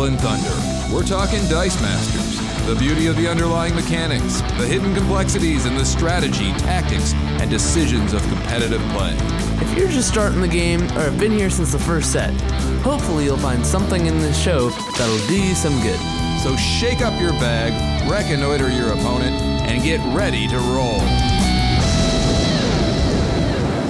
[0.00, 0.94] Rollin' Thunder.
[0.94, 5.84] We're talking Dice Masters, the beauty of the underlying mechanics, the hidden complexities, and the
[5.84, 9.14] strategy, tactics, and decisions of competitive play.
[9.60, 12.32] If you're just starting the game or have been here since the first set,
[12.80, 16.00] hopefully you'll find something in this show that'll do you some good.
[16.42, 17.74] So shake up your bag,
[18.10, 19.36] reconnoiter your opponent,
[19.68, 21.39] and get ready to roll.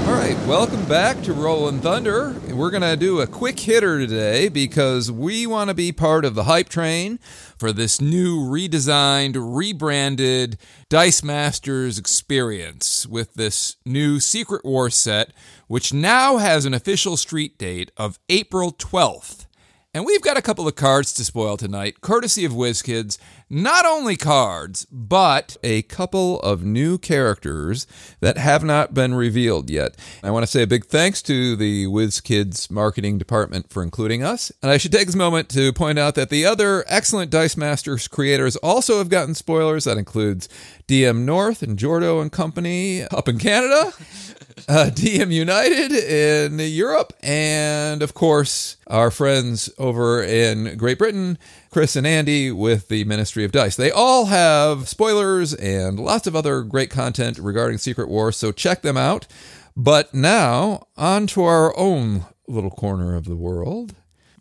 [0.07, 2.35] All right, welcome back to Rollin' Thunder.
[2.53, 6.35] We're going to do a quick hitter today because we want to be part of
[6.35, 7.19] the hype train
[7.57, 15.33] for this new redesigned, rebranded Dice Masters experience with this new Secret War set,
[15.69, 19.47] which now has an official street date of April 12th.
[19.93, 23.19] And we've got a couple of cards to spoil tonight, courtesy of WizKids.
[23.53, 27.85] Not only cards, but a couple of new characters
[28.21, 29.97] that have not been revealed yet.
[30.23, 34.53] I want to say a big thanks to the WizKids marketing department for including us.
[34.63, 38.07] And I should take this moment to point out that the other excellent Dice Masters
[38.07, 39.83] creators also have gotten spoilers.
[39.83, 40.49] That includes
[40.87, 43.93] DM North and Jordo and Company up in Canada.
[44.69, 51.39] uh, DM United in Europe, and of course, our friends over in Great Britain,
[51.71, 53.77] Chris and Andy with the Ministry of Dice.
[53.77, 58.83] They all have spoilers and lots of other great content regarding Secret War, so check
[58.83, 59.29] them out.
[59.77, 63.95] But now, on to our own little corner of the world.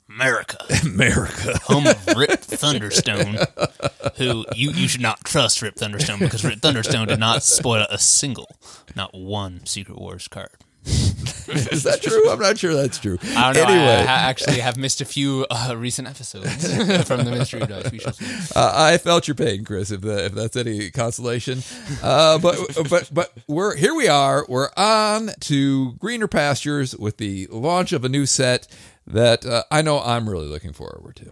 [0.09, 1.59] America, America.
[1.65, 3.37] home of Rip Thunderstone,
[4.17, 7.99] who you, you should not trust Rip Thunderstone because Rip Thunderstone did not spoil a
[7.99, 8.55] single,
[8.95, 10.49] not one Secret Wars card.
[10.85, 12.29] Is that true?
[12.29, 13.17] I'm not sure that's true.
[13.35, 13.73] I don't know.
[13.73, 16.47] Anyway, I, I actually have missed a few uh, recent episodes
[17.07, 17.91] from the Ministry of Dice.
[17.91, 18.25] We shall see.
[18.55, 19.91] Uh, I felt your pain, Chris.
[19.91, 21.61] If the, if that's any consolation,
[22.01, 22.57] uh, but
[22.89, 23.93] but but we're here.
[23.93, 24.45] We are.
[24.49, 28.67] We're on to greener pastures with the launch of a new set
[29.05, 31.31] that uh, I know I'm really looking forward to.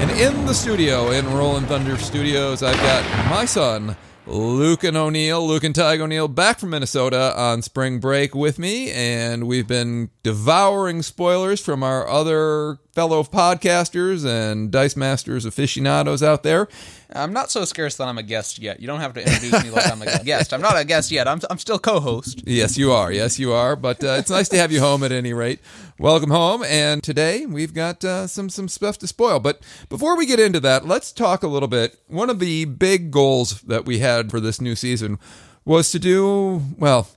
[0.00, 3.96] And in the studio, in Rollin' Thunder Studios, I've got my son.
[4.30, 9.46] Lucan O'Neill, Luke and Tig O'Neill, back from Minnesota on spring break with me, and
[9.46, 16.68] we've been devouring spoilers from our other fellow podcasters and Dice Masters aficionados out there.
[17.10, 18.80] I'm not so scarce that I'm a guest yet.
[18.80, 20.52] You don't have to introduce me like I'm a guest.
[20.52, 21.26] I'm not a guest yet.
[21.26, 22.42] I'm, I'm still co-host.
[22.46, 23.10] Yes, you are.
[23.10, 23.76] Yes, you are.
[23.76, 25.60] But uh, it's nice to have you home at any rate.
[26.00, 26.62] Welcome home.
[26.62, 29.40] And today we've got uh, some some stuff to spoil.
[29.40, 31.98] But before we get into that, let's talk a little bit.
[32.06, 35.18] One of the big goals that we had for this new season
[35.64, 37.08] was to do well.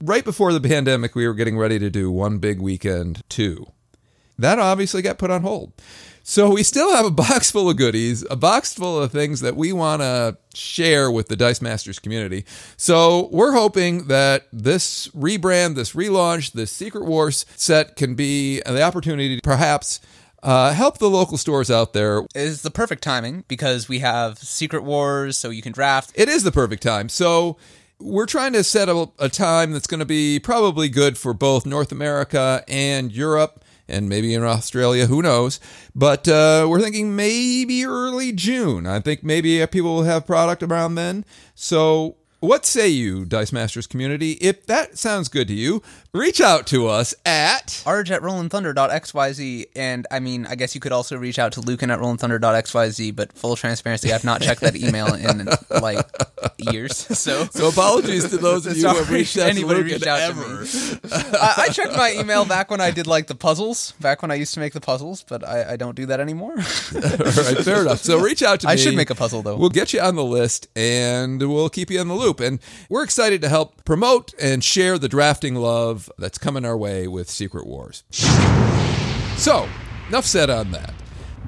[0.00, 3.66] Right before the pandemic, we were getting ready to do one big weekend two.
[4.38, 5.72] That obviously got put on hold.
[6.28, 9.56] So we still have a box full of goodies, a box full of things that
[9.56, 12.44] we want to share with the Dice Masters community.
[12.76, 18.82] So we're hoping that this rebrand, this relaunch, this Secret Wars set can be the
[18.82, 20.00] opportunity to perhaps
[20.42, 22.26] uh, help the local stores out there.
[22.34, 26.12] Is the perfect timing because we have Secret Wars, so you can draft.
[26.14, 27.08] It is the perfect time.
[27.08, 27.56] So
[27.98, 31.64] we're trying to set a, a time that's going to be probably good for both
[31.64, 35.60] North America and Europe and maybe in Australia, who knows?
[35.94, 38.86] But uh, we're thinking maybe early June.
[38.86, 41.24] I think maybe people will have product around then.
[41.54, 44.32] So, what say you, Dice Masters community?
[44.32, 45.82] If that sounds good to you,
[46.12, 49.66] reach out to us at Arge at rollingthunder.xyz.
[49.74, 53.32] And I mean, I guess you could also reach out to Lucan at rollingthunder.xyz, but
[53.32, 56.06] full transparency, I've not checked that email in like
[56.58, 57.06] years.
[57.18, 60.06] So, So apologies to those of you who have reached out to anybody Lucan reached
[60.06, 60.60] out to ever.
[60.62, 61.00] me.
[61.40, 64.34] I, I checked my email back when I did like the puzzles, back when I
[64.36, 66.52] used to make the puzzles, but I, I don't do that anymore.
[66.94, 67.98] All right, fair enough.
[67.98, 68.72] So reach out to me.
[68.72, 69.56] I should make a puzzle though.
[69.56, 72.27] We'll get you on the list and we'll keep you in the loop.
[72.36, 77.08] And we're excited to help promote and share the drafting love that's coming our way
[77.08, 78.04] with Secret Wars.
[79.36, 79.68] So,
[80.08, 80.92] enough said on that.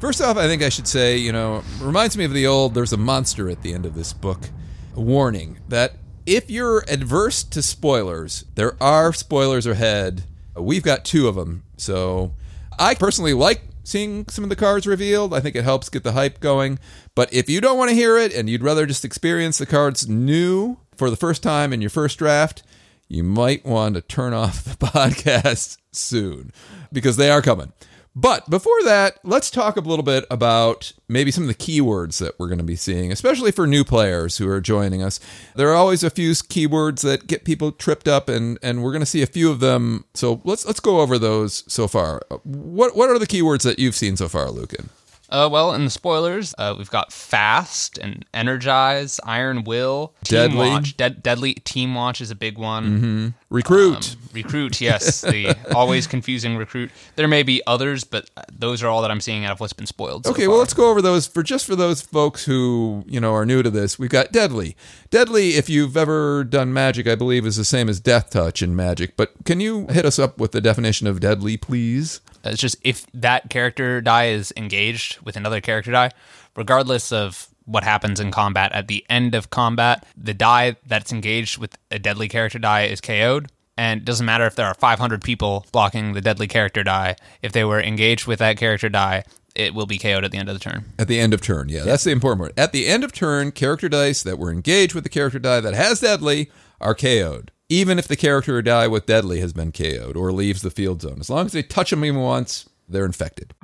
[0.01, 2.93] First off, I think I should say, you know, reminds me of the old there's
[2.93, 4.51] a monster at the end of this book
[4.95, 10.25] warning that if you're adverse to spoilers, there are spoilers ahead.
[10.57, 11.65] We've got two of them.
[11.77, 12.35] So,
[12.79, 15.35] I personally like seeing some of the cards revealed.
[15.35, 16.79] I think it helps get the hype going.
[17.15, 20.09] But if you don't want to hear it and you'd rather just experience the cards
[20.09, 22.63] new for the first time in your first draft,
[23.09, 26.53] you might want to turn off the podcast soon
[26.93, 27.73] because they are coming.
[28.17, 32.39] But before that, let's talk a little bit about maybe some of the keywords that
[32.39, 35.21] we're going to be seeing, especially for new players who are joining us.
[35.55, 39.01] There are always a few keywords that get people tripped up, and, and we're going
[39.01, 40.05] to see a few of them.
[40.15, 42.23] So let's let's go over those so far.
[42.43, 44.91] What what are the keywords that you've seen so far, Lucan?
[45.29, 50.69] Uh, well, in the spoilers, uh, we've got Fast and Energize, Iron Will, Team Deadly.
[50.69, 50.97] Watch.
[50.97, 53.35] Dead Deadly Team Watch is a big one.
[53.51, 54.13] Recruit.
[54.15, 56.93] Um, recruit, yes, the always confusing recruit.
[57.17, 59.87] There may be others, but those are all that I'm seeing out of what's been
[59.87, 60.25] spoiled.
[60.25, 60.51] so Okay, far.
[60.51, 63.61] well, let's go over those for just for those folks who you know are new
[63.65, 63.99] to this.
[63.99, 64.77] We've got deadly.
[65.11, 68.77] Deadly, if you've ever done magic, I believe is the same as death touch in
[68.77, 69.17] magic.
[69.17, 72.21] But can you hit us up with the definition of deadly, please?
[72.45, 76.11] It's just if that character die is engaged with another character die,
[76.55, 81.59] regardless of what happens in combat at the end of combat, the die that's engaged
[81.59, 83.51] with a deadly character die is KO'd.
[83.77, 87.17] And it doesn't matter if there are 500 people blocking the deadly character die.
[87.43, 89.25] If they were engaged with that character die,
[89.55, 90.85] it will be KO'd at the end of the turn.
[90.99, 92.59] At the end of turn, yeah, that's the important part.
[92.59, 95.75] At the end of turn, character dice that were engaged with the character die that
[95.75, 96.51] has deadly
[96.81, 97.53] are KO'd.
[97.69, 101.03] Even if the character or die with deadly has been KO'd or leaves the field
[101.03, 101.19] zone.
[101.21, 103.55] As long as they touch them even once, they're infected.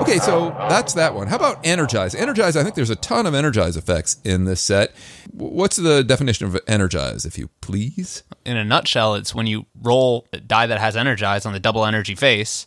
[0.00, 1.28] Okay, so that's that one.
[1.28, 2.14] How about energize?
[2.14, 4.92] Energize, I think there's a ton of energize effects in this set.
[5.32, 8.22] What's the definition of energize, if you please?
[8.44, 11.84] in a nutshell, it's when you roll a die that has energize on the double
[11.84, 12.66] energy face.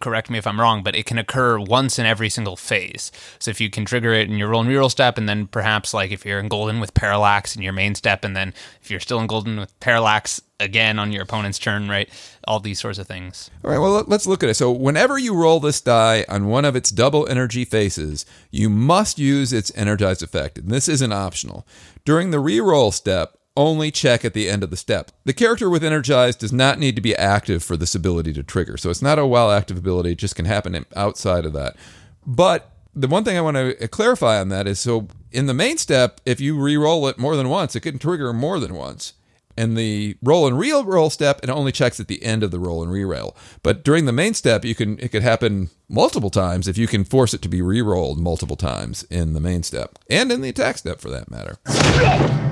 [0.00, 3.12] Correct me if I'm wrong, but it can occur once in every single phase.
[3.38, 5.92] So if you can trigger it in your roll and reroll step, and then perhaps
[5.92, 8.98] like if you're in golden with parallax in your main step, and then if you're
[8.98, 12.08] still in golden with parallax again on your opponent's turn, right?
[12.48, 13.50] All these sorts of things.
[13.62, 14.54] All right, well, let- let's look at it.
[14.54, 19.18] So, whenever you roll this die on one of its double energy faces, you must
[19.18, 20.56] use its energized effect.
[20.56, 21.66] And this isn't optional.
[22.06, 25.10] During the reroll step, only check at the end of the step.
[25.24, 28.76] The character with energized does not need to be active for this ability to trigger.
[28.76, 31.76] So, it's not a while active ability, it just can happen outside of that.
[32.26, 35.54] But the one thing I want to uh, clarify on that is so in the
[35.54, 39.14] main step, if you re-roll it more than once, it can trigger more than once.
[39.56, 42.58] In the roll and real roll step, it only checks at the end of the
[42.58, 43.36] roll and re-roll.
[43.62, 47.04] But during the main step, you can it could happen multiple times if you can
[47.04, 50.78] force it to be re-rolled multiple times in the main step and in the attack
[50.78, 51.56] step for that matter.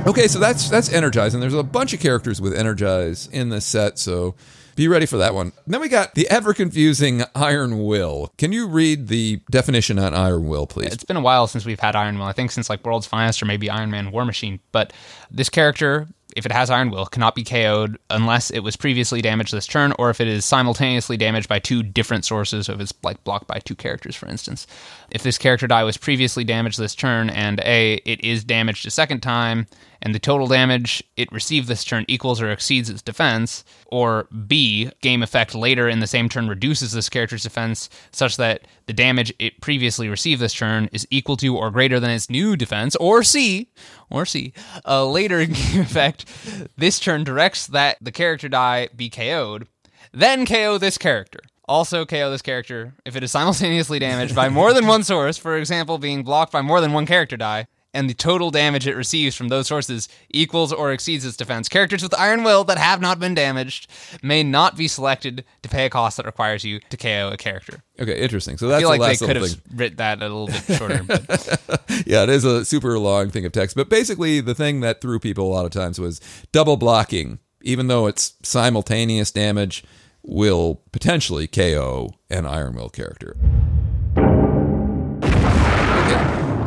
[0.07, 3.65] Okay, so that's that's energize, and there's a bunch of characters with energize in this
[3.65, 4.35] set, so
[4.75, 5.53] be ready for that one.
[5.67, 8.33] Then we got the ever confusing Iron Will.
[8.39, 10.93] Can you read the definition on Iron Will, please?
[10.93, 12.27] It's been a while since we've had Iron Will.
[12.27, 14.61] I think since like World's Finest or maybe Iron Man War Machine.
[14.73, 14.93] But
[15.31, 19.53] this character, if it has Iron Will, cannot be KO'd unless it was previously damaged
[19.53, 22.67] this turn, or if it is simultaneously damaged by two different sources.
[22.67, 24.67] So if it's like blocked by two characters, for instance.
[25.11, 28.91] If this character die was previously damaged this turn, and A, it is damaged a
[28.91, 29.67] second time,
[30.03, 34.91] and the total damage it received this turn equals or exceeds its defense, or B,
[35.01, 39.33] game effect later in the same turn reduces this character's defense such that the damage
[39.39, 43.23] it previously received this turn is equal to or greater than its new defense, or
[43.23, 43.71] C,
[44.11, 44.53] or C,
[44.85, 46.22] a later game effect,
[46.77, 49.67] this turn directs that the character die be KO'd,
[50.13, 51.41] then KO this character.
[51.69, 55.57] Also KO this character if it is simultaneously damaged by more than one source, for
[55.57, 59.37] example, being blocked by more than one character die, and the total damage it receives
[59.37, 61.69] from those sources equals or exceeds its defense.
[61.69, 63.89] Characters with Iron Will that have not been damaged
[64.23, 67.83] may not be selected to pay a cost that requires you to KO a character.
[68.01, 68.57] Okay, interesting.
[68.57, 69.61] So that's I feel the like they could have thing.
[69.75, 71.03] written that a little bit shorter.
[71.05, 73.77] But Yeah, it is a super long thing of text.
[73.77, 76.21] But basically, the thing that threw people a lot of times was
[76.53, 79.85] double blocking, even though it's simultaneous damage,
[80.23, 83.37] will potentially KO an Iron Will character.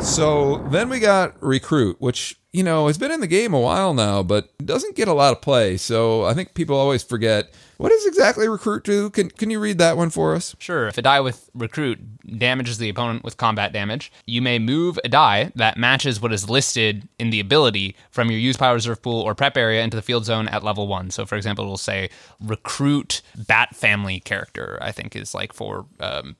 [0.06, 3.92] So then we got Recruit, which, you know, has been in the game a while
[3.92, 5.76] now, but doesn't get a lot of play.
[5.76, 9.10] So I think people always forget what does exactly Recruit do?
[9.10, 10.56] Can, can you read that one for us?
[10.58, 10.88] Sure.
[10.88, 11.98] If a die with recruit
[12.38, 16.48] damages the opponent with combat damage, you may move a die that matches what is
[16.48, 20.02] listed in the ability from your use power reserve pool or prep area into the
[20.02, 21.10] field zone at level one.
[21.10, 22.08] So, for example, it'll say
[22.40, 24.78] recruit Bat Family character.
[24.80, 26.36] I think is like for um,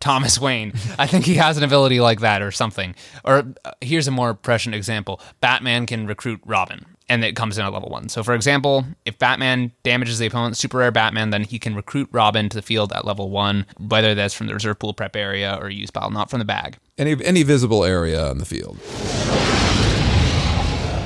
[0.00, 0.72] Thomas Wayne.
[0.98, 2.94] I think he has an ability like that or something.
[3.24, 5.20] Or uh, here's a more prescient example:
[5.58, 6.86] Batman can recruit Robin.
[7.08, 8.08] And it comes in at level one.
[8.08, 12.08] So, for example, if Batman damages the opponent's super rare Batman, then he can recruit
[12.12, 15.58] Robin to the field at level one, whether that's from the reserve pool prep area
[15.60, 16.76] or use pile, not from the bag.
[16.96, 18.78] any any visible area on the field.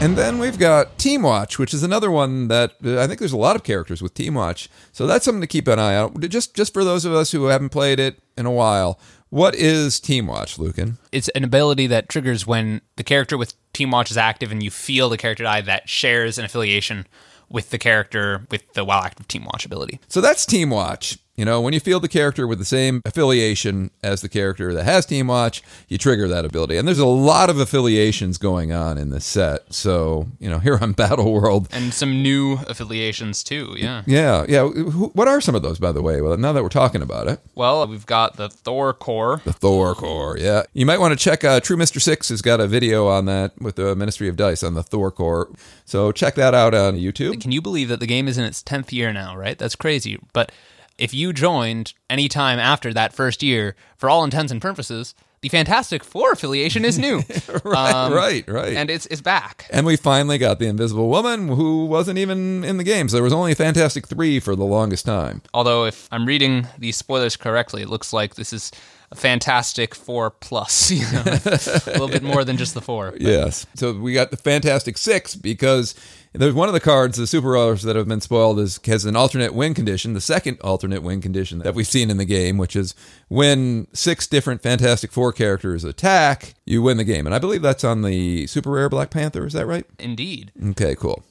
[0.02, 3.32] And then we've got Team Watch, which is another one that uh, I think there's
[3.32, 6.21] a lot of characters with Team Watch, so that's something to keep an eye out.
[6.28, 8.99] Just just for those of us who haven't played it in a while,
[9.30, 10.99] what is Team Watch, Lucan?
[11.11, 14.71] It's an ability that triggers when the character with Team Watch is active and you
[14.71, 17.07] feel the character die that shares an affiliation
[17.49, 20.00] with the character with the while active Team Watch ability.
[20.09, 21.19] So that's Team Watch.
[21.35, 24.85] You know, when you field the character with the same affiliation as the character that
[24.85, 26.77] has Team Watch, you trigger that ability.
[26.77, 29.73] And there's a lot of affiliations going on in this set.
[29.73, 31.69] So, you know, here on Battle World.
[31.73, 34.03] And some new affiliations too, yeah.
[34.07, 34.65] Yeah, yeah.
[34.65, 36.21] What are some of those, by the way?
[36.21, 39.41] Well, now that we're talking about it, Well, we've got the Thor Corps.
[39.47, 40.37] the Thor Corps.
[40.39, 41.45] Yeah, you might want to check.
[41.45, 44.62] Uh, True Mister Six has got a video on that with the Ministry of Dice
[44.62, 45.49] on the Thor Corps.
[45.87, 47.41] So check that out on YouTube.
[47.41, 49.59] Can you believe that the game is in its 10th year now, right?
[49.59, 50.19] That's crazy.
[50.33, 50.53] But
[50.99, 55.49] if you joined any time after that first year, for all intents and purposes, the
[55.49, 57.23] Fantastic Four affiliation is new.
[57.65, 58.75] Right, um, right, right.
[58.75, 59.67] And it's, it's back.
[59.71, 63.13] And we finally got the Invisible Woman, who wasn't even in the games.
[63.13, 65.43] So there was only Fantastic Three for the longest time.
[65.53, 68.73] Although, if I'm reading these spoilers correctly, it looks like this is
[69.12, 70.90] a Fantastic Four plus.
[71.02, 73.14] You know, a little bit more than just the four.
[73.19, 73.66] Yes.
[73.75, 75.95] So we got the Fantastic Six because
[76.33, 79.16] there's one of the cards, the Super Rollers that have been spoiled, is has an
[79.16, 82.75] alternate win condition, the second alternate win condition that we've seen in the game, which
[82.76, 82.95] is
[83.28, 87.26] when six different Fantastic Four characters attack, you win the game.
[87.26, 89.47] And I believe that's on the Super Rare Black Panther.
[89.47, 89.85] Is that right?
[89.99, 90.52] Indeed.
[90.71, 91.23] Okay, cool.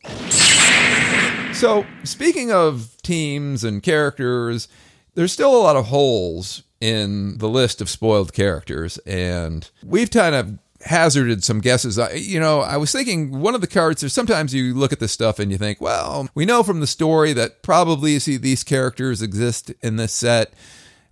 [1.53, 4.67] So, speaking of teams and characters,
[5.15, 10.35] there's still a lot of holes in the list of spoiled characters, and we've kind
[10.35, 11.99] of hazarded some guesses.
[11.99, 14.01] I, you know, I was thinking one of the cards.
[14.01, 16.87] There's sometimes you look at this stuff and you think, well, we know from the
[16.87, 20.53] story that probably see these characters exist in this set.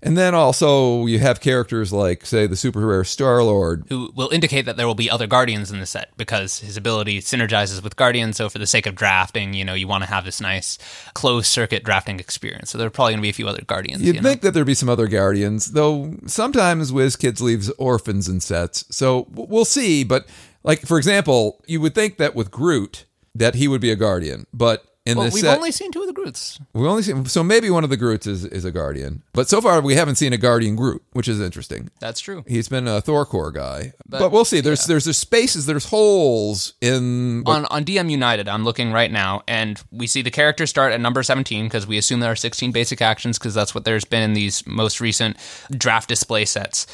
[0.01, 4.29] And then also you have characters like, say, the super rare Star Lord, Who will
[4.29, 7.95] indicate that there will be other Guardians in the set because his ability synergizes with
[7.95, 8.37] Guardians.
[8.37, 10.77] So, for the sake of drafting, you know, you want to have this nice
[11.13, 12.69] closed circuit drafting experience.
[12.69, 14.01] So, there are probably going to be a few other Guardians.
[14.01, 14.29] You'd you know?
[14.29, 18.85] think that there'd be some other guardians, though sometimes WizKids leaves orphans in sets.
[18.89, 20.03] So we'll see.
[20.03, 20.27] But
[20.63, 24.45] like for example, you would think that with Groot that he would be a guardian,
[24.53, 26.59] but in Well, this we've set, only seen two of the Groots.
[26.73, 29.59] we only seen so maybe one of the Groots is, is a guardian, but so
[29.61, 31.89] far we haven't seen a guardian Groot, which is interesting.
[31.99, 32.43] That's true.
[32.47, 34.61] He's been a Thor Corps guy, but, But, we'll see.
[34.61, 37.43] There's there's there's spaces, there's holes in.
[37.45, 41.01] on on DM United, I'm looking right now, and we see the characters start at
[41.01, 44.21] number 17 because we assume there are 16 basic actions because that's what there's been
[44.23, 45.37] in these most recent
[45.71, 46.85] draft display sets.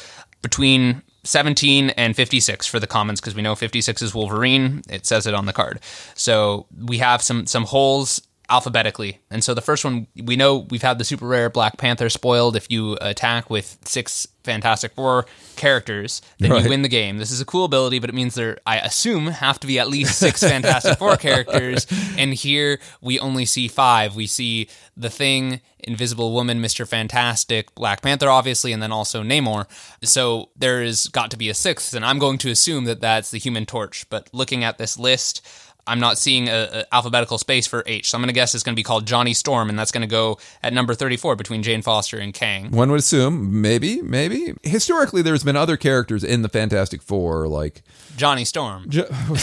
[0.42, 4.82] Between 17 and 56 for the commons because we know 56 is Wolverine.
[4.88, 5.80] It says it on the card.
[6.14, 9.18] So we have some some holes alphabetically.
[9.28, 12.54] And so the first one we know we've had the super rare Black Panther spoiled.
[12.56, 16.62] If you attack with six Fantastic Four characters, then Right.
[16.62, 17.18] you win the game.
[17.18, 19.88] This is a cool ability, but it means there, I assume, have to be at
[19.88, 21.86] least six Fantastic Four characters.
[22.18, 24.14] And here we only see five.
[24.14, 29.66] We see the Thing, Invisible Woman, Mister Fantastic, Black Panther, obviously, and then also Namor.
[30.02, 33.38] So there's got to be a sixth, and I'm going to assume that that's the
[33.38, 34.08] Human Torch.
[34.10, 35.46] But looking at this list.
[35.86, 38.64] I'm not seeing a, a alphabetical space for H, so I'm going to guess it's
[38.64, 41.62] going to be called Johnny Storm, and that's going to go at number 34 between
[41.62, 42.70] Jane Foster and Kang.
[42.70, 44.54] One would assume, maybe, maybe.
[44.62, 47.82] Historically, there's been other characters in the Fantastic Four, like
[48.16, 48.84] Johnny Storm.
[48.88, 49.06] Jo-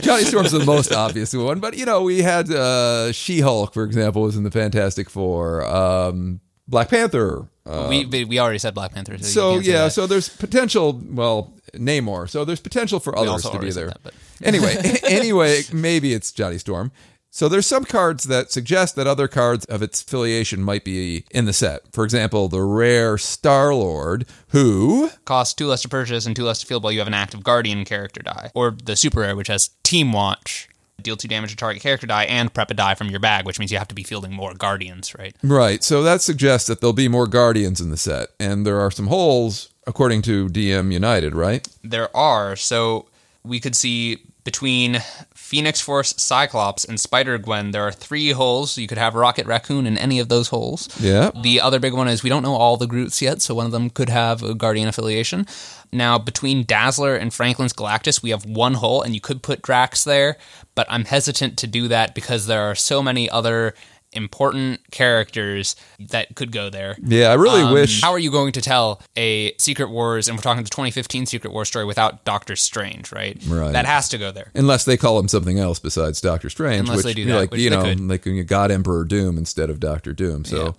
[0.00, 3.84] Johnny Storm's the most obvious one, but you know, we had uh, She Hulk, for
[3.84, 5.64] example, was in the Fantastic Four.
[5.66, 7.48] Um, Black Panther.
[7.66, 9.18] Uh, we we already said Black Panther.
[9.18, 11.00] So, so yeah, so there's potential.
[11.10, 12.28] Well, Namor.
[12.28, 13.88] So there's potential for others to be there.
[13.88, 16.92] that, but- anyway, anyway, maybe it's Johnny Storm.
[17.32, 21.44] So there's some cards that suggest that other cards of its affiliation might be in
[21.44, 21.82] the set.
[21.92, 26.58] For example, the rare Star Lord, who costs two less to purchase and two less
[26.60, 29.46] to field while you have an active Guardian character die, or the Super Rare, which
[29.46, 30.68] has Team Watch,
[31.00, 33.60] deal two damage to target character die, and prep a die from your bag, which
[33.60, 35.36] means you have to be fielding more Guardians, right?
[35.44, 35.84] Right.
[35.84, 38.30] So that suggests that there'll be more Guardians in the set.
[38.40, 41.66] And there are some holes, according to DM United, right?
[41.84, 43.06] There are so
[43.44, 44.18] we could see
[44.50, 45.00] between
[45.32, 48.76] Phoenix Force, Cyclops, and Spider Gwen, there are three holes.
[48.76, 50.88] You could have Rocket Raccoon in any of those holes.
[51.00, 51.30] Yeah.
[51.40, 53.70] The other big one is we don't know all the Groots yet, so one of
[53.70, 55.46] them could have a Guardian affiliation.
[55.92, 60.02] Now, between Dazzler and Franklin's Galactus, we have one hole, and you could put Drax
[60.02, 60.36] there,
[60.74, 63.74] but I'm hesitant to do that because there are so many other
[64.12, 66.96] important characters that could go there.
[67.02, 68.00] Yeah, I really Um, wish.
[68.02, 71.52] How are you going to tell a Secret Wars, and we're talking the 2015 Secret
[71.52, 73.38] Wars story without Doctor Strange, right?
[73.46, 73.72] Right.
[73.72, 74.50] That has to go there.
[74.54, 77.50] Unless they call him something else besides Doctor Strange, Unless which they do that, like
[77.52, 78.00] which you know, could.
[78.00, 80.44] like got Emperor Doom instead of Doctor Doom.
[80.44, 80.74] So,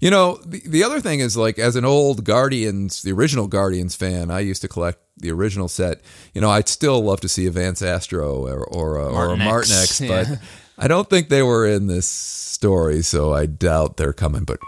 [0.00, 3.94] you know, the, the other thing is like as an old Guardians, the original Guardians
[3.96, 6.00] fan, I used to collect the original set.
[6.34, 9.36] You know, I'd still love to see a Vance Astro or or a, or a
[9.36, 10.36] Martin Martinex, X, but yeah.
[10.78, 14.44] I don't think they were in this story, so I doubt they're coming.
[14.44, 14.58] But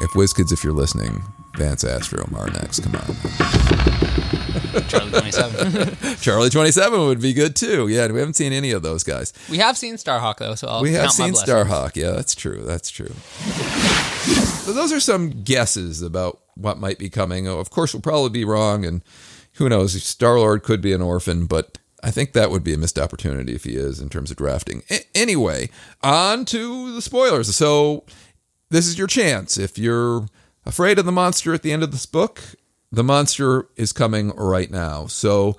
[0.00, 1.22] if WizKids, if you're listening,
[1.56, 3.16] Vance Astro, Martinex, come on.
[4.88, 6.16] Charlie 27.
[6.20, 7.88] Charlie 27 would be good too.
[7.88, 9.32] Yeah, we haven't seen any of those guys.
[9.50, 11.34] we have seen Starhawk though, so I'll We have count seen.
[11.34, 11.94] Starhawk.
[11.96, 12.62] Yeah, that's true.
[12.62, 13.12] That's true.
[14.64, 17.46] So those are some guesses about what might be coming.
[17.46, 19.02] Of course, we'll probably be wrong, and
[19.54, 20.00] who knows?
[20.02, 23.54] Star Lord could be an orphan, but I think that would be a missed opportunity
[23.54, 24.82] if he is in terms of drafting.
[24.90, 25.70] A- anyway,
[26.02, 27.54] on to the spoilers.
[27.54, 28.04] So,
[28.70, 29.56] this is your chance.
[29.58, 30.26] If you're
[30.66, 32.42] afraid of the monster at the end of this book,
[32.90, 35.06] the monster is coming right now.
[35.06, 35.56] So,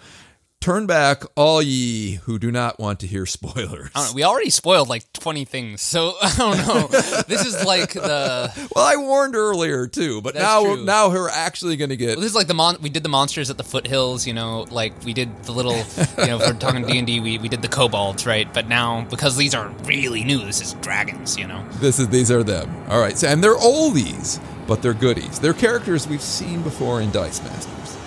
[0.63, 3.89] turn back, all ye who do not want to hear spoilers.
[3.93, 6.87] I don't know, we already spoiled like 20 things, so I don't know.
[7.27, 10.85] this is like the Well, I warned earlier too, but That's now true.
[10.85, 12.77] now we're actually going to get this is like the mon.
[12.81, 15.75] We did the monsters at the foothills, you know, like we did the little,
[16.19, 18.51] you know, for talking D and D, we we did the kobolds, right?
[18.53, 21.67] But now because these are really new, this is dragons, you know.
[21.81, 22.73] This is these are them.
[22.87, 25.39] All right, so, and they're oldies, but they're goodies.
[25.39, 27.97] They're characters we've seen before in Dice Masters,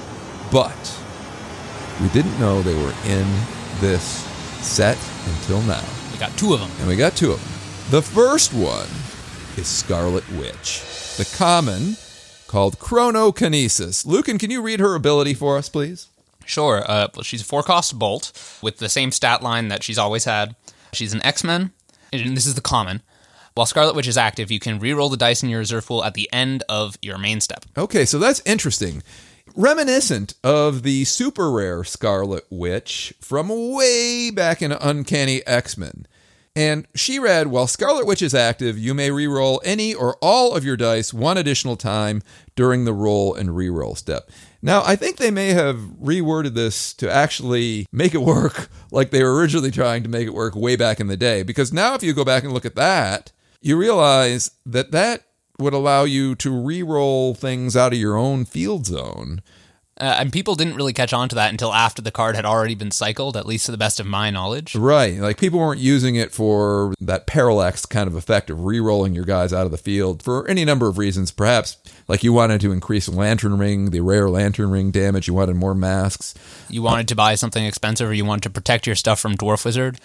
[0.50, 0.72] but
[2.00, 3.26] we didn't know they were in
[3.80, 4.02] this
[4.64, 6.70] set until now, We got two of them.
[6.78, 7.52] and we got two of them.
[7.90, 8.88] The first one
[9.56, 10.82] is Scarlet Witch,
[11.16, 11.96] the common
[12.48, 14.04] called Chronokinesis.
[14.06, 16.08] Lucan, can you read her ability for us, please?
[16.44, 16.84] Sure.
[16.88, 20.24] Uh, well, she's a four cost bolt with the same stat line that she's always
[20.24, 20.54] had.
[20.92, 21.72] She's an X Men,
[22.12, 23.02] and this is the common.
[23.54, 26.14] While Scarlet Witch is active, you can re-roll the dice in your reserve pool at
[26.14, 27.64] the end of your main step.
[27.76, 29.02] Okay, so that's interesting.
[29.58, 36.06] Reminiscent of the super rare Scarlet Witch from way back in Uncanny X Men.
[36.54, 40.62] And she read, while Scarlet Witch is active, you may re-roll any or all of
[40.62, 42.20] your dice one additional time
[42.54, 44.30] during the roll and re-roll step.
[44.60, 49.22] Now, I think they may have reworded this to actually make it work like they
[49.22, 51.42] were originally trying to make it work way back in the day.
[51.42, 53.32] Because now, if you go back and look at that,
[53.62, 55.22] you realize that that
[55.58, 59.40] would allow you to re-roll things out of your own field zone.
[59.98, 62.74] Uh, and people didn't really catch on to that until after the card had already
[62.74, 64.74] been cycled, at least to the best of my knowledge.
[64.74, 65.18] Right.
[65.18, 69.54] Like people weren't using it for that parallax kind of effect of re-rolling your guys
[69.54, 71.30] out of the field for any number of reasons.
[71.30, 75.56] Perhaps like you wanted to increase lantern ring, the rare lantern ring damage, you wanted
[75.56, 76.34] more masks.
[76.68, 79.64] You wanted to buy something expensive, or you wanted to protect your stuff from Dwarf
[79.64, 79.98] Wizard,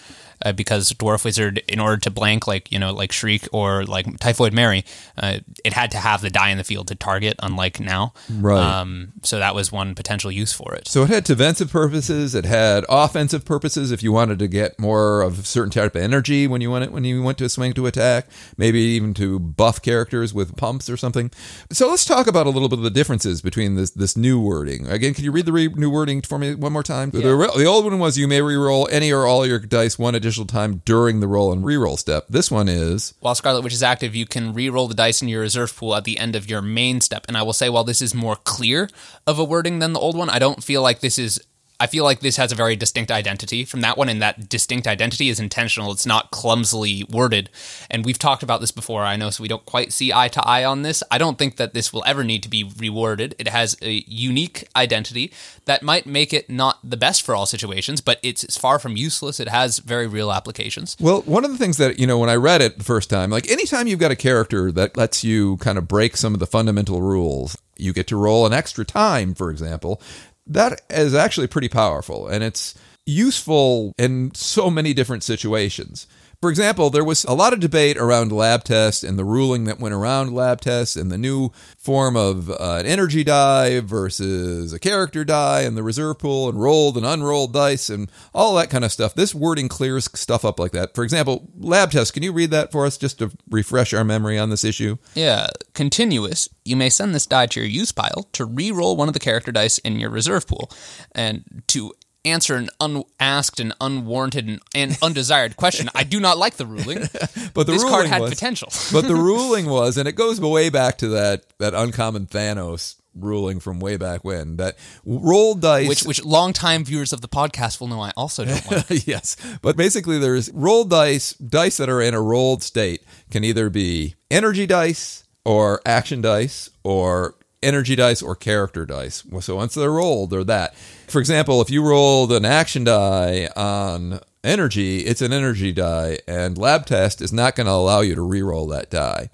[0.44, 4.18] uh, because Dwarf Wizard, in order to blank like you know like Shriek or like
[4.18, 4.84] Typhoid Mary,
[5.18, 8.12] uh, it had to have the die in the field to target, unlike now.
[8.30, 8.58] Right.
[8.58, 10.88] Um, so that was one potential use for it.
[10.88, 12.34] So it had defensive purposes.
[12.34, 13.92] It had offensive purposes.
[13.92, 16.92] If you wanted to get more of a certain type of energy when you went
[16.92, 20.96] when you went to swing to attack, maybe even to buff characters with pumps or
[20.96, 21.30] something.
[21.70, 24.86] So let's talk about a little bit of the differences between this this new wording.
[24.86, 27.10] Again, can you read the re- new wording for me one more time?
[27.10, 30.14] The, re- the old one was you may re-roll any or all your dice one
[30.14, 32.26] additional time during the roll and re-roll step.
[32.28, 35.40] This one is While Scarlet Witch is active, you can re-roll the dice in your
[35.40, 37.24] reserve pool at the end of your main step.
[37.28, 38.88] And I will say, while this is more clear
[39.26, 41.40] of a wording than the old one, I don't feel like this is.
[41.80, 44.86] I feel like this has a very distinct identity from that one, and that distinct
[44.86, 45.90] identity is intentional.
[45.90, 47.50] It's not clumsily worded.
[47.90, 50.46] And we've talked about this before, I know, so we don't quite see eye to
[50.46, 51.02] eye on this.
[51.10, 53.34] I don't think that this will ever need to be reworded.
[53.36, 55.32] It has a unique identity
[55.64, 59.40] that might make it not the best for all situations, but it's far from useless.
[59.40, 60.96] It has very real applications.
[61.00, 63.30] Well, one of the things that, you know, when I read it the first time,
[63.30, 66.46] like anytime you've got a character that lets you kind of break some of the
[66.46, 70.00] fundamental rules, you get to roll an extra time, for example,
[70.46, 72.74] that is actually pretty powerful and it's
[73.06, 76.06] useful in so many different situations.
[76.42, 79.78] For example, there was a lot of debate around lab tests and the ruling that
[79.78, 84.80] went around lab tests and the new form of uh, an energy die versus a
[84.80, 88.84] character die and the reserve pool and rolled and unrolled dice and all that kind
[88.84, 89.14] of stuff.
[89.14, 90.96] This wording clears stuff up like that.
[90.96, 92.10] For example, lab tests.
[92.10, 94.96] Can you read that for us just to refresh our memory on this issue?
[95.14, 96.48] Yeah, continuous.
[96.64, 99.52] You may send this die to your use pile to re-roll one of the character
[99.52, 100.72] dice in your reserve pool,
[101.12, 101.92] and to
[102.24, 105.88] answer an unasked and unwarranted and, and undesired question.
[105.94, 107.08] I do not like the ruling.
[107.54, 108.68] But the this ruling card had was, potential.
[108.92, 113.60] but the ruling was, and it goes way back to that that uncommon Thanos ruling
[113.60, 117.88] from way back when that roll dice which which longtime viewers of the podcast will
[117.88, 119.06] know I also don't like.
[119.06, 119.36] yes.
[119.60, 124.14] But basically, there's rolled dice, dice that are in a rolled state can either be
[124.30, 129.22] energy dice or action dice or energy dice or character dice.
[129.40, 130.74] So once they're rolled, they're that.
[131.08, 136.58] For example, if you rolled an action die on energy, it's an energy die, and
[136.58, 139.30] lab test is not going to allow you to re-roll that die.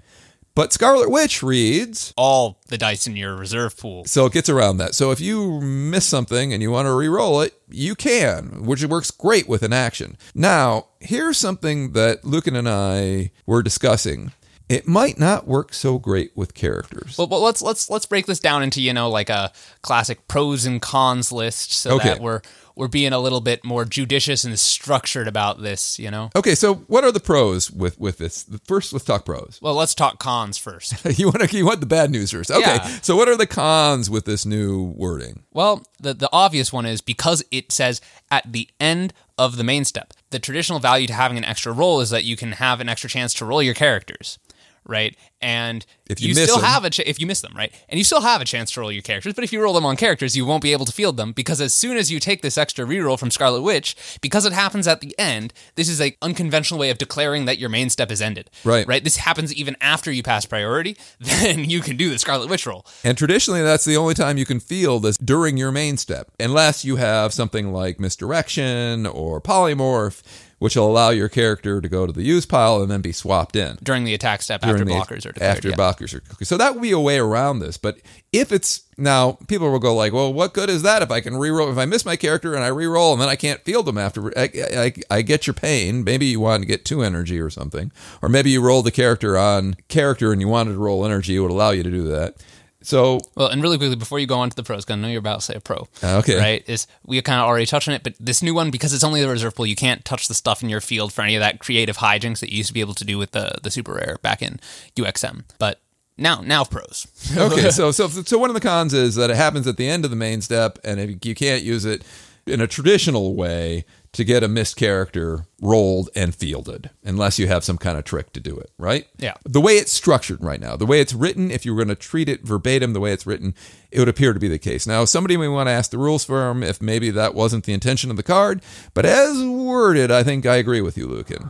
[0.55, 4.03] But Scarlet Witch reads All the dice in your reserve pool.
[4.05, 4.93] so it gets around that.
[4.93, 9.09] So if you miss something and you want to re-roll it, you can, which works
[9.09, 10.17] great with an action.
[10.35, 14.33] Now, here's something that Lucan and I were discussing.
[14.69, 17.17] It might not work so great with characters.
[17.17, 19.51] Well, well, let's let's let's break this down into you know like a
[19.81, 22.09] classic pros and cons list, so Okay.
[22.09, 22.41] that we're
[22.75, 26.29] we're being a little bit more judicious and structured about this, you know?
[26.33, 28.45] Okay, so what are the pros with with this?
[28.67, 29.59] First, let's talk pros.
[29.61, 30.93] Well, let's talk cons first.
[31.19, 32.51] you want to you want the bad news first.
[32.51, 32.87] Okay, Yeah.
[33.01, 35.43] so what are the cons with this new wording?
[35.51, 37.99] Well, the, the obvious one is because it says
[38.31, 40.13] at the end of the main step.
[40.29, 43.09] The traditional value to having an extra roll is that you can have an extra
[43.09, 44.37] chance to roll your characters,
[44.85, 45.15] right?
[45.41, 46.65] And If you miss still them.
[46.65, 47.71] have a ch- if you miss them, right?
[47.87, 49.85] And you still have a chance to roll your characters, but if you roll them
[49.85, 52.41] on characters, you won't be able to field them because as soon as you take
[52.41, 56.15] this extra reroll from Scarlet Witch, because it happens at the end, this is a
[56.21, 58.49] unconventional way of declaring that your main step is ended.
[58.65, 58.85] Right.
[58.87, 59.03] Right?
[59.03, 62.85] This happens even after you pass priority, then you can do the Scarlet Witch roll.
[63.03, 66.83] And traditionally, that's the only time you can feel this during your main step, unless
[66.83, 70.21] you have something like misdirection or polymorph,
[70.59, 73.55] which will allow your character to go to the use pile and then be swapped
[73.55, 73.77] in.
[73.81, 75.57] During the attack step after the- blockers are declared.
[75.57, 75.75] after yeah.
[75.75, 77.99] blockers are so that would be a way around this but
[78.31, 81.33] if it's now people will go like well what good is that if i can
[81.33, 83.97] reroll if i miss my character and i reroll and then i can't field them
[83.97, 87.49] after I, I, I get your pain maybe you want to get two energy or
[87.49, 87.91] something
[88.21, 91.39] or maybe you roll the character on character and you wanted to roll energy it
[91.39, 92.35] would allow you to do that
[92.81, 95.07] so Well, and really quickly before you go on to the pros, 'cause I know
[95.07, 95.87] you're about to say a pro.
[96.01, 96.37] Uh, okay.
[96.37, 96.63] Right?
[96.67, 99.21] Is we kind of already touched on it, but this new one because it's only
[99.21, 101.59] the reserve pool, you can't touch the stuff in your field for any of that
[101.59, 104.17] creative hijinks that you used to be able to do with the the super rare
[104.21, 104.59] back in
[104.95, 105.43] UXM.
[105.57, 105.79] But
[106.17, 107.07] now, now pros.
[107.35, 110.03] okay so so so one of the cons is that it happens at the end
[110.03, 112.03] of the main step and if you can't use it
[112.49, 117.63] in a traditional way to get a missed character rolled and fielded unless you have
[117.63, 119.07] some kind of trick to do it right?
[119.17, 119.35] Yeah.
[119.45, 121.95] the way it's structured right now the way it's written if you were going to
[121.95, 123.53] treat it verbatim the way it's written
[123.91, 124.85] it would appear to be the case.
[124.85, 128.09] Now somebody may want to ask the rules firm if maybe that wasn't the intention
[128.11, 128.61] of the card
[128.93, 131.43] but as worded i think i agree with you lucan.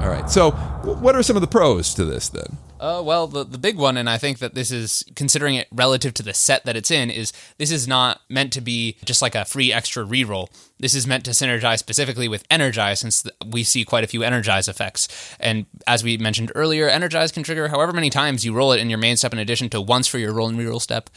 [0.00, 3.44] All right so what are some of the pros to this then Uh, well, the
[3.44, 6.64] the big one, and I think that this is considering it relative to the set
[6.64, 10.04] that it's in, is this is not meant to be just like a free extra
[10.04, 10.48] reroll.
[10.78, 14.68] This is meant to synergize specifically with Energize, since we see quite a few Energize
[14.68, 15.08] effects.
[15.40, 18.88] And as we mentioned earlier, Energize can trigger however many times you roll it in
[18.88, 21.10] your main step, in addition to once for your roll and reroll step.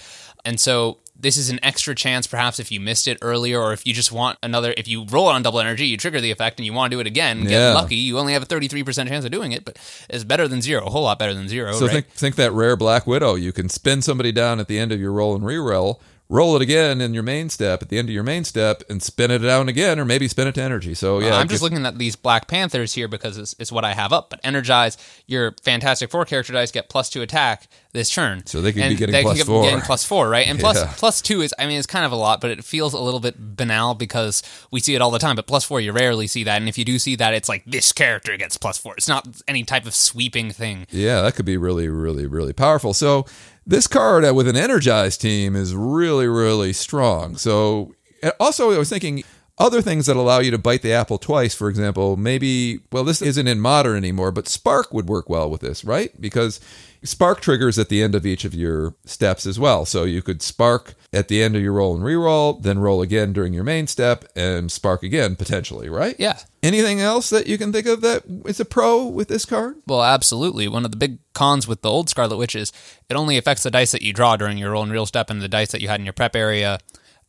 [0.45, 3.85] And so this is an extra chance, perhaps if you missed it earlier, or if
[3.85, 4.73] you just want another.
[4.75, 6.99] If you roll on double energy, you trigger the effect, and you want to do
[6.99, 7.43] it again.
[7.43, 7.73] Get Yeah.
[7.73, 7.95] lucky.
[7.95, 9.77] You only have a thirty-three percent chance of doing it, but
[10.09, 10.85] it's better than zero.
[10.85, 11.73] A whole lot better than zero.
[11.73, 11.93] So right?
[11.93, 13.35] think think that rare Black Widow.
[13.35, 15.99] You can spin somebody down at the end of your roll and reroll,
[16.31, 19.03] roll it again in your main step at the end of your main step, and
[19.03, 20.93] spin it down again, or maybe spin it to energy.
[20.93, 23.83] So yeah, I'm just if- looking at these Black Panthers here because it's, it's what
[23.85, 24.29] I have up.
[24.29, 28.45] But Energize, your Fantastic Four character dice get plus two attack this turn.
[28.45, 29.63] So they could be getting they plus get- four.
[29.63, 30.47] getting plus four, right?
[30.47, 30.93] And plus Yeah.
[30.95, 33.19] plus two is, I mean, it's kind of a lot, but it feels a little
[33.19, 34.41] bit banal because
[34.71, 35.35] we see it all the time.
[35.35, 36.57] But plus four, you rarely see that.
[36.61, 38.93] And if you do see that, it's like this character gets plus four.
[38.95, 40.87] It's not any type of sweeping thing.
[40.89, 42.93] yeah, that could be really, really, really powerful.
[42.93, 43.25] So
[43.65, 47.37] this card uh, with an energized team is really, really strong.
[47.37, 47.93] So
[48.39, 49.23] also, I was thinking.
[49.57, 53.21] Other things that allow you to bite the apple twice, for example, maybe, well, this
[53.21, 56.19] isn't in modern anymore, but Spark would work well with this, right?
[56.19, 56.59] Because
[57.03, 59.85] Spark triggers at the end of each of your steps as well.
[59.85, 63.33] So you could spark at the end of your roll and reroll, then roll again
[63.33, 66.15] during your main step, and spark again potentially, right?
[66.17, 66.39] Yeah.
[66.63, 69.75] Anything else that you can think of that is a pro with this card?
[69.85, 70.67] Well, absolutely.
[70.67, 72.71] One of the big cons with the old Scarlet Witch is
[73.09, 75.41] it only affects the dice that you draw during your roll and real step and
[75.41, 76.79] the dice that you had in your prep area.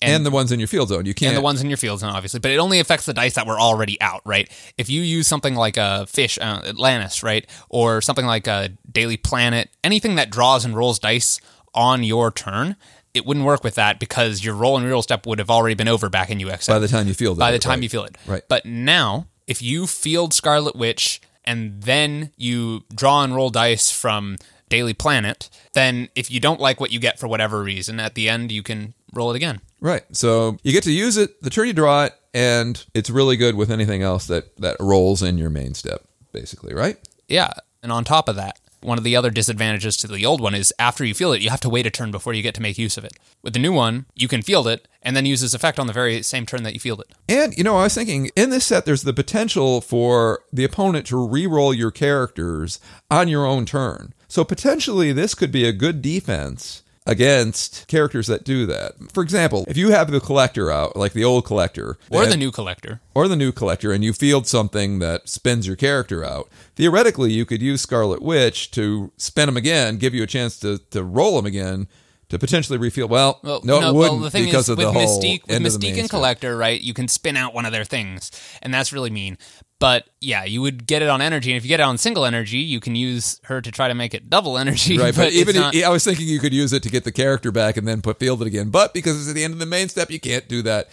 [0.01, 1.07] And, the ones in your field zone.
[1.07, 1.31] You can't.
[1.31, 3.47] and the ones in your field zone, obviously, but it only affects the dice that
[3.47, 4.51] were already out, right?
[4.77, 9.17] If you use something like a fish, uh, Atlantis, right, or something like a Daily
[9.17, 11.41] Planet, anything that draws and rolls dice
[11.73, 12.77] on your turn,
[13.15, 15.89] it wouldn't work with that because your roll and reroll step would have already been
[15.89, 17.41] over back in UXM by the time you field it.
[17.41, 17.83] by the time right.
[17.83, 18.17] you feel it.
[18.27, 18.43] Right.
[18.49, 24.37] But now, if you field Scarlet Witch and then you draw and roll dice from
[24.69, 28.29] Daily Planet, then if you don't like what you get for whatever reason, at the
[28.29, 29.61] end you can roll it again.
[29.81, 30.05] Right.
[30.13, 33.57] So you get to use it the turn you draw it, and it's really good
[33.57, 36.97] with anything else that that rolls in your main step, basically, right?
[37.29, 37.53] Yeah.
[37.83, 40.73] And on top of that, one of the other disadvantages to the old one is
[40.79, 42.79] after you field it, you have to wait a turn before you get to make
[42.79, 43.15] use of it.
[43.43, 45.93] With the new one, you can field it and then use this effect on the
[45.93, 47.13] very same turn that you field it.
[47.29, 51.07] And you know, I was thinking in this set, there's the potential for the opponent
[51.07, 54.15] to re-roll your characters on your own turn.
[54.29, 58.93] So potentially, this could be a good defense against characters that do that.
[59.13, 62.51] For example, if you have the collector out, like the old collector, Or the new
[62.51, 63.01] collector.
[63.15, 67.45] or the new collector and you field something that spins your character out, theoretically you
[67.45, 71.37] could use Scarlet Witch to spin them again, give you a chance to, to roll
[71.37, 71.89] them again
[72.29, 73.09] to potentially refill.
[73.09, 75.43] Well, Well, no, it well, wouldn't the thing because is, of with the whole Mystique,
[75.47, 76.09] with of the Mystique and.
[76.09, 76.81] Collector, right?
[76.81, 78.31] You can spin out one of their things,
[78.63, 79.37] and that's really mean.
[79.83, 82.25] But yeah, you would get it on energy, and if you get it on single
[82.25, 84.97] energy, you can use her to try to make it double energy.
[84.97, 87.11] Right, but, it's even not- I was thinking you could use it to get the
[87.11, 88.71] character back and then put field it again.
[88.71, 90.89] But because it's at the end of the main step, you can't do that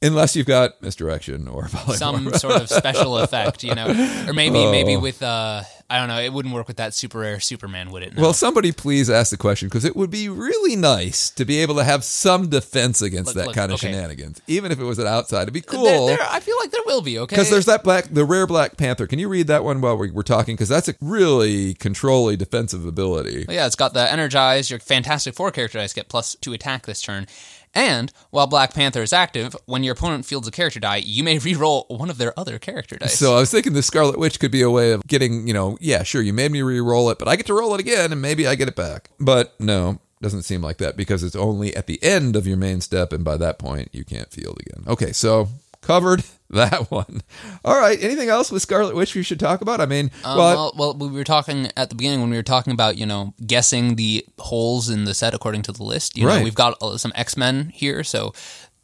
[0.00, 1.96] unless you've got misdirection or polymorph.
[1.96, 3.88] some sort of special effect, you know,
[4.26, 7.38] or maybe maybe with uh, I don't know, it wouldn't work with that super rare
[7.38, 8.16] Superman, would it?
[8.16, 8.22] No.
[8.22, 11.74] Well, somebody please ask the question because it would be really nice to be able
[11.74, 13.92] to have some defense against Look, that look, kind of okay.
[13.92, 15.42] shenanigans, even if it was an outside.
[15.42, 16.06] It'd be There- cool.
[16.06, 18.76] there- I feel like there will be okay Because there's that black, the rare Black
[18.78, 19.06] Panther.
[19.06, 20.56] Can you read that one while we, we're talking?
[20.56, 23.44] Because that's a really controlly defensive ability.
[23.48, 24.70] Yeah, it's got the energize.
[24.70, 27.26] Your Fantastic Four character dice get plus two attack this turn.
[27.74, 31.38] And while Black Panther is active, when your opponent fields a character die, you may
[31.38, 33.18] re-roll one of their other character dice.
[33.18, 35.78] So I was thinking the Scarlet Witch could be a way of getting, you know,
[35.80, 38.20] yeah, sure, you made me re-roll it, but I get to roll it again, and
[38.20, 39.10] maybe I get it back.
[39.18, 42.80] But no, doesn't seem like that because it's only at the end of your main
[42.80, 44.84] step, and by that point you can't field again.
[44.86, 45.48] Okay, so
[45.82, 47.20] covered that one.
[47.64, 49.80] All right, anything else with Scarlet Witch we should talk about?
[49.80, 52.42] I mean, Um, well, well, well, we were talking at the beginning when we were
[52.42, 56.16] talking about you know guessing the holes in the set according to the list.
[56.16, 56.44] You know, Right.
[56.44, 58.32] we've got uh, some X Men here, so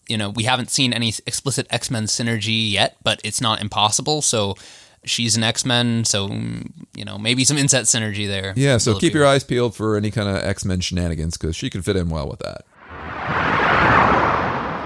[0.09, 4.23] you know we haven't seen any explicit X Men synergy yet, but it's not impossible.
[4.23, 4.55] So
[5.05, 8.55] she's an X Men, so mm, you know maybe some inset synergy there.
[8.57, 8.79] yeah.
[8.79, 11.85] So keep your eyes peeled for any kind of X Men shenanigans because she could
[11.85, 12.65] fit in well with that.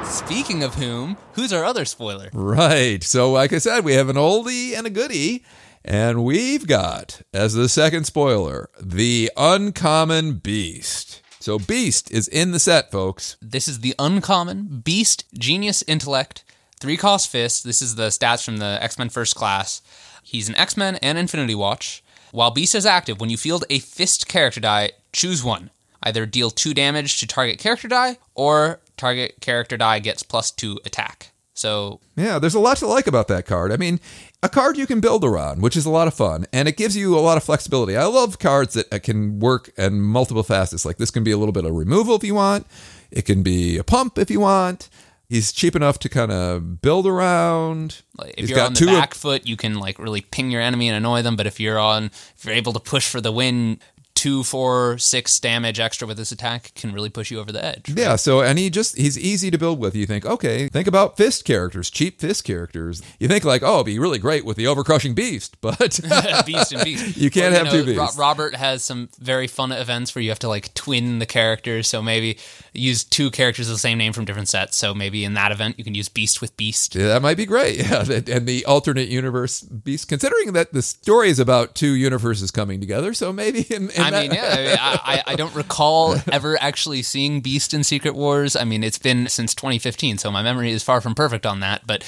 [0.05, 2.29] Speaking of whom, who's our other spoiler?
[2.33, 3.03] Right.
[3.03, 5.45] So, like I said, we have an oldie and a goodie.
[5.85, 11.23] And we've got, as the second spoiler, the Uncommon Beast.
[11.41, 13.37] So, Beast is in the set, folks.
[13.41, 16.45] This is the uncommon beast genius intellect
[16.83, 17.65] three cost fist.
[17.65, 19.83] This is the stats from the X Men First Class.
[20.23, 22.03] He's an X Men and Infinity Watch.
[22.33, 25.71] While Beast is active, when you field a fist character die, choose one.
[26.03, 30.79] Either deal two damage to target character die, or target character die gets plus two
[30.85, 31.33] attack.
[31.55, 33.73] So Yeah, there's a lot to like about that card.
[33.73, 34.01] I mean,
[34.43, 36.97] a card you can build around, which is a lot of fun, and it gives
[36.97, 37.97] you a lot of flexibility.
[37.97, 40.85] I love cards that can work in multiple facets.
[40.85, 42.67] Like this can be a little bit of removal if you want,
[43.11, 44.89] it can be a pump if you want.
[45.29, 48.03] He's cheap enough to kind of build around.
[48.19, 50.21] like, if He's you're got on the two of- back foot, you can like really
[50.21, 51.37] ping your enemy and annoy them.
[51.37, 53.79] But if you're on, if you're able to push for the win,
[54.23, 57.89] two, four, six damage extra with this attack can really push you over the edge.
[57.89, 59.97] Yeah, so and he just he's easy to build with.
[59.97, 63.03] You think, okay, think about fist characters, cheap fist characters.
[63.19, 65.77] You think like, oh, it'd be really great with the overcrushing beast, but
[66.47, 67.17] beast and beast.
[67.23, 68.17] You can't have two beasts.
[68.17, 71.89] Robert has some very fun events where you have to like twin the characters.
[71.89, 72.39] So maybe
[72.75, 74.77] use two characters of the same name from different sets.
[74.77, 76.95] So maybe in that event you can use beast with beast.
[76.95, 77.77] yeah, that might be great.
[77.93, 82.81] Yeah, and the alternate universe beast, considering that the story is about two universes coming
[82.81, 86.57] together, so maybe in, in I that- mean, yeah, I, I- I don't recall ever
[86.61, 88.57] actually seeing Beast in Secret Wars.
[88.57, 91.87] I mean, it's been since 2015, so my memory is far from perfect on that.
[91.87, 92.03] But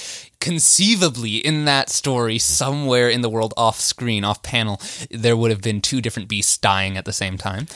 [0.45, 4.79] conceivably, in that story, somewhere in the world, off screen, off panel,
[5.11, 7.67] there would have been two different beasts dying at the same time.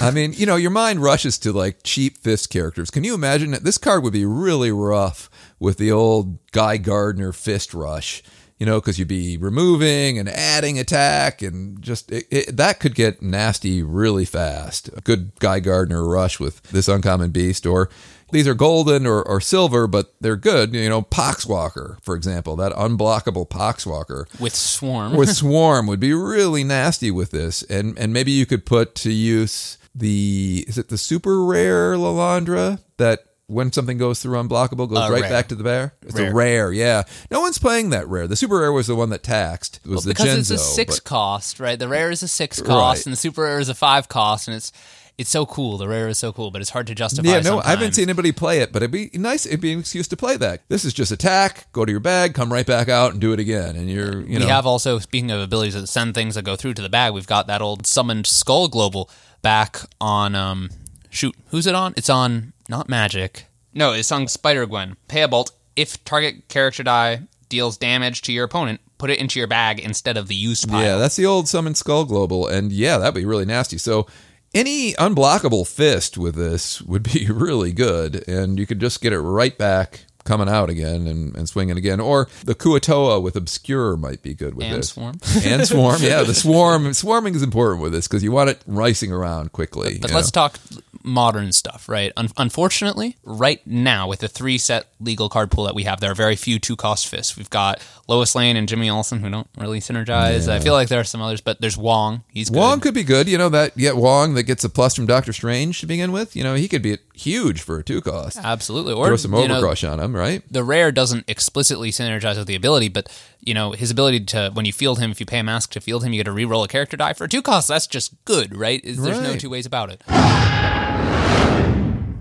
[0.00, 2.92] I mean, you know, your mind rushes to like cheap fist characters.
[2.92, 7.32] Can you imagine that this card would be really rough with the old Guy Gardner
[7.32, 8.22] fist rush?
[8.58, 12.94] You know, because you'd be removing and adding attack, and just it, it, that could
[12.94, 14.88] get nasty really fast.
[14.96, 17.90] A good Guy Gardner rush with this uncommon beast, or
[18.32, 20.74] these are golden or, or silver, but they're good.
[20.74, 25.14] You know, Poxwalker, for example, that unblockable Poxwalker With Swarm.
[25.14, 29.12] with swarm would be really nasty with this and and maybe you could put to
[29.12, 34.98] use the is it the super rare lalandra that when something goes through unblockable goes
[34.98, 35.30] Uh, right rare.
[35.30, 36.34] back to the bear it's a Rare.
[36.34, 39.80] rare yeah no one's playing that rare the super rare was the one that taxed
[39.84, 41.78] it was the because genzo it's a six but- cost, right?
[41.78, 43.06] The rare is a six cost, Right.
[43.06, 44.72] and the super rare is a five cost, and it's
[45.16, 45.78] it's so cool.
[45.78, 47.28] The rare is so cool, but it's hard to justify.
[47.28, 49.46] yeah, no, I haven't seen anybody play it, but it'd be nice.
[49.46, 50.62] It'd be an excuse to play that.
[50.68, 53.38] This is just attack, go to your bag, come right back out, and do it
[53.40, 53.76] again.
[53.76, 56.56] And you're, you know, we have also, speaking of abilities that send things that go
[56.56, 59.08] through to the bag, we've got that old summoned Skull Global
[59.42, 60.34] back on.
[60.34, 60.70] um
[61.10, 61.94] Shoot, who's it on?
[61.96, 63.46] It's on not Magic.
[63.72, 64.96] No, it's on Spider Gwen.
[65.06, 65.52] Pay a bolt.
[65.76, 70.16] If target character die deals damage to your opponent, put it into your bag instead
[70.16, 70.82] of the used pile.
[70.82, 73.78] Yeah, that's the old summon skull global, and yeah, that'd be really nasty.
[73.78, 74.06] So
[74.54, 79.20] any unblockable fist with this would be really good, and you could just get it
[79.20, 82.00] right back coming out again and, and swinging again.
[82.00, 84.96] Or the Kuo-toa with obscure might be good with this.
[84.96, 85.32] And this.
[85.32, 85.44] Swarm.
[85.52, 86.92] and swarm, yeah, the swarm.
[86.92, 89.98] Swarming is important with this because you want it racing around quickly.
[90.00, 90.48] But you let's know?
[90.48, 90.58] talk
[91.04, 92.12] modern stuff, right?
[92.16, 96.10] Un- unfortunately, right now with the three set legal card pool that we have, there
[96.10, 97.36] are very few two cost fists.
[97.36, 100.48] We've got Lois Lane and Jimmy Olsen who don't really synergize.
[100.48, 102.24] I feel like there are some others, but there's Wong.
[102.28, 102.58] He's good.
[102.58, 103.28] Wong could be good.
[103.28, 106.34] You know that yeah, Wong that gets a plus from Doctor Strange to begin with.
[106.34, 108.36] You know he could be huge for a two cost.
[108.42, 110.14] absolutely, or Throw some you know, overcrush on him.
[110.14, 110.42] right?
[110.50, 113.08] the rare doesn't explicitly synergize with the ability, but
[113.40, 115.80] you know his ability to when you field him, if you pay a mask to
[115.80, 117.68] field him, you get to re-roll a character die for a two cost.
[117.68, 118.80] That's just good, right?
[118.84, 120.02] There's no two ways about it.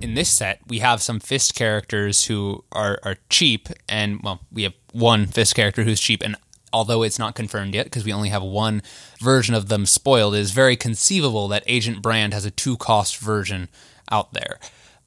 [0.01, 4.63] In this set, we have some fist characters who are are cheap, and well, we
[4.63, 6.36] have one fist character who's cheap, and
[6.73, 8.82] although it's not confirmed yet because we only have one
[9.21, 13.17] version of them spoiled, it is very conceivable that Agent Brand has a two cost
[13.17, 13.69] version
[14.12, 14.60] out there.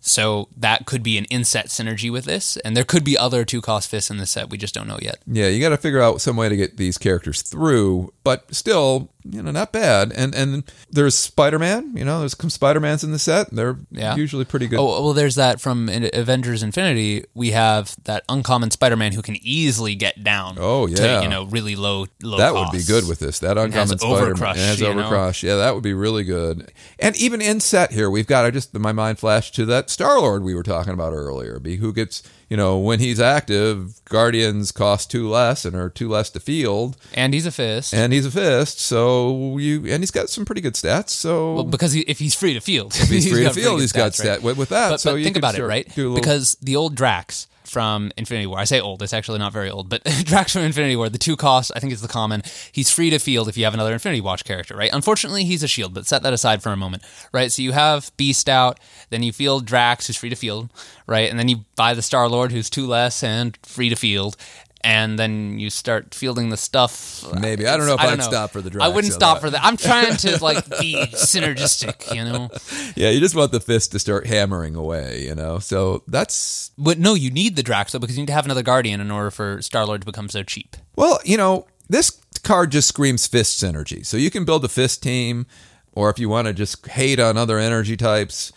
[0.07, 3.61] So that could be an inset synergy with this, and there could be other two
[3.61, 4.51] cost fists in the set.
[4.51, 5.19] We just don't know yet.
[5.27, 9.11] Yeah, you got to figure out some way to get these characters through, but still,
[9.33, 10.13] you know, not bad.
[10.15, 11.93] And and there's Spider Man.
[11.97, 13.51] You know, there's some Spider Mans in the set.
[13.51, 14.15] They're Yeah.
[14.17, 14.79] usually pretty good.
[14.79, 17.25] Oh well, there's that from Avengers Infinity.
[17.35, 20.57] We have that uncommon Spider-Man who can easily get down.
[20.59, 21.19] Oh, yeah.
[21.19, 22.39] to, you know, really low low.
[22.39, 23.39] that would be good with this.
[23.41, 24.81] That uncommon Spider Man Overcrush, has?
[24.81, 25.43] Overcrush.
[25.43, 26.73] Yeah, that would be really good.
[26.99, 28.45] And even in set here, we've got.
[28.45, 31.59] I just my mind flashed to that Star Lord we were talking about earlier.
[31.59, 36.09] Be who gets you know when he's active, Guardians cost two less and are two
[36.09, 37.93] less to field, and he's a fist.
[37.95, 38.79] and he's a fist.
[38.81, 41.11] So you and he's got some pretty good stats.
[41.11, 43.93] So well, because he, if he's free to field, if he's free to field, he's
[43.93, 44.57] got stats, right?
[44.57, 44.91] with, that.
[44.91, 45.87] But, so but you think about it, right?
[45.97, 49.71] little- Because the old Drax from Infinity War, I say old, it's actually not very
[49.71, 52.43] old, but Drax from Infinity War, the two costs, I think it's the common.
[52.73, 54.91] He's free to field if you have another Infinity Watch character, right?
[54.93, 57.03] Unfortunately, he's a shield, but set that aside for a moment,
[57.33, 57.51] right?
[57.51, 58.79] So you have Beast out,
[59.11, 60.71] then you field Drax, who's free to field,
[61.07, 61.29] right?
[61.29, 64.37] And then you buy the Star Lord, who's two less and free to field.
[64.83, 67.25] And then you start fielding the stuff.
[67.41, 67.67] Maybe.
[67.67, 69.41] I don't know if I I'd stop for the Drax I wouldn't on stop that.
[69.41, 69.65] for that.
[69.65, 72.51] I'm trying to like be synergistic, you know.
[72.95, 75.25] yeah, you just want the fist to start hammering away.
[75.25, 78.33] You know, so that's But no, you need the Drax though because you need to
[78.33, 80.77] have another Guardian in order for Star Lord to become so cheap.
[80.95, 84.05] Well, you know, this card just screams fist synergy.
[84.07, 85.47] So you can build a fist team,
[85.93, 88.53] or if you want to just hate on other energy types,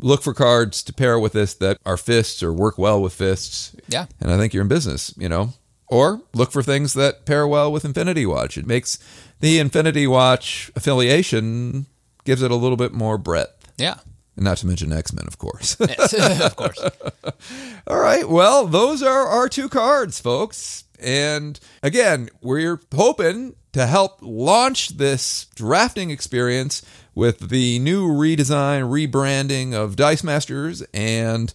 [0.00, 3.76] look for cards to pair with this that are fists or work well with fists.
[3.88, 4.06] Yeah.
[4.20, 5.52] And I think you're in business, you know.
[5.94, 8.58] Or look for things that pair well with Infinity Watch.
[8.58, 8.98] It makes
[9.38, 11.86] the Infinity Watch affiliation
[12.24, 13.72] gives it a little bit more breadth.
[13.78, 13.98] Yeah.
[14.34, 15.76] And not to mention X Men, of course.
[15.80, 16.82] yes, of course.
[17.86, 18.28] All right.
[18.28, 20.82] Well, those are our two cards, folks.
[20.98, 26.82] And again, we're hoping to help launch this drafting experience
[27.14, 30.82] with the new redesign, rebranding of Dice Masters.
[30.92, 31.54] And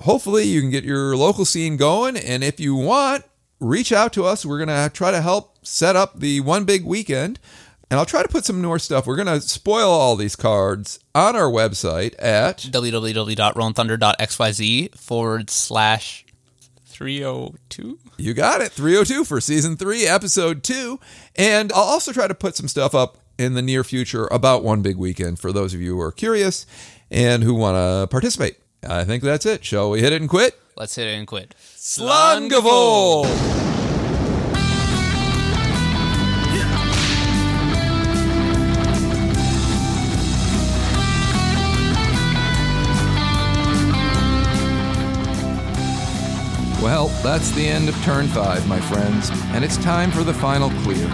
[0.00, 2.16] hopefully, you can get your local scene going.
[2.16, 3.24] And if you want,
[3.64, 4.44] reach out to us.
[4.44, 7.40] We're going to try to help set up the one big weekend.
[7.90, 9.06] And I'll try to put some more stuff.
[9.06, 16.24] We're going to spoil all these cards on our website at www.rollinthunder.xyz forward slash
[16.86, 17.98] 302.
[18.16, 18.72] You got it.
[18.72, 21.00] 302 for season three, episode two.
[21.36, 24.82] And I'll also try to put some stuff up in the near future about One
[24.82, 26.66] Big Weekend for those of you who are curious
[27.10, 28.58] and who want to participate.
[28.88, 29.64] I think that's it.
[29.64, 30.58] Shall we hit it and quit?
[30.76, 31.54] Let's hit it and quit.
[31.86, 33.24] Slungavol!
[46.82, 50.70] Well, that's the end of turn five, my friends, and it's time for the final
[50.84, 51.06] clear.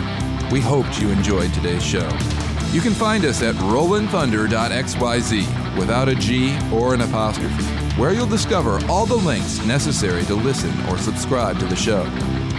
[0.52, 2.08] We hoped you enjoyed today's show.
[2.70, 8.80] You can find us at rollinthunder.xyz without a G or an apostrophe, where you'll discover
[8.88, 12.04] all the links necessary to listen or subscribe to the show.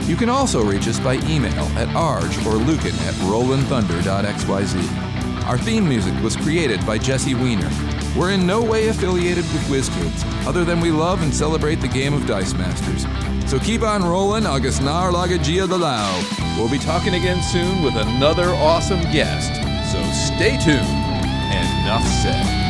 [0.04, 5.12] You can also reach us by email at arge or lucan at rollinthunder.xyz.
[5.46, 7.70] Our theme music was created by Jesse Weiner.
[8.18, 12.14] We're in no way affiliated with WizKids, other than we love and celebrate the game
[12.14, 13.06] of Dice Masters.
[13.50, 16.58] So keep on rolling, August Nar Lagagia de Lao.
[16.58, 19.56] We'll be talking again soon with another awesome guest.
[19.92, 22.61] So stay tuned, and enough said.